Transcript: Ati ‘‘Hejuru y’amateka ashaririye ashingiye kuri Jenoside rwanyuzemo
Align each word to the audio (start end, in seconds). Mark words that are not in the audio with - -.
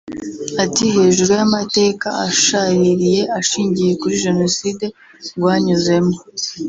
Ati 0.63 0.83
‘‘Hejuru 0.95 1.31
y’amateka 1.39 2.07
ashaririye 2.27 3.21
ashingiye 3.39 3.91
kuri 4.01 4.15
Jenoside 4.25 4.85
rwanyuzemo 5.37 6.13